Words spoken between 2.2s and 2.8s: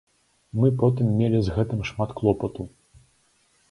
клопату.